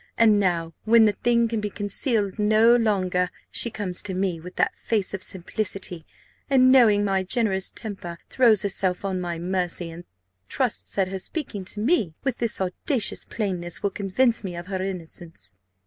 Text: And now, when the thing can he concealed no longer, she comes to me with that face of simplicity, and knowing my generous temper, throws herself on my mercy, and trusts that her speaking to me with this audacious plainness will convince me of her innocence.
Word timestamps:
And 0.17 0.39
now, 0.39 0.73
when 0.83 1.05
the 1.05 1.11
thing 1.11 1.47
can 1.47 1.61
he 1.61 1.69
concealed 1.69 2.39
no 2.39 2.75
longer, 2.75 3.29
she 3.51 3.69
comes 3.69 4.01
to 4.01 4.15
me 4.15 4.39
with 4.39 4.55
that 4.55 4.75
face 4.75 5.13
of 5.13 5.21
simplicity, 5.21 6.07
and 6.49 6.71
knowing 6.71 7.03
my 7.05 7.21
generous 7.21 7.69
temper, 7.69 8.17
throws 8.27 8.63
herself 8.63 9.05
on 9.05 9.21
my 9.21 9.37
mercy, 9.37 9.91
and 9.91 10.05
trusts 10.47 10.95
that 10.95 11.09
her 11.09 11.19
speaking 11.19 11.63
to 11.65 11.79
me 11.79 12.15
with 12.23 12.39
this 12.39 12.59
audacious 12.59 13.25
plainness 13.25 13.83
will 13.83 13.91
convince 13.91 14.43
me 14.43 14.55
of 14.55 14.65
her 14.65 14.81
innocence. 14.81 15.53